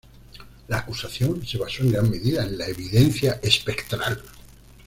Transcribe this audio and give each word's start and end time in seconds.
La 0.67 0.79
acusación 0.79 1.45
se 1.45 1.59
basó 1.59 1.83
en 1.83 1.91
gran 1.91 2.09
medida 2.09 2.43
en 2.43 2.57
la 2.57 2.65
evidencia 2.67 3.39
espectral. 3.43 4.19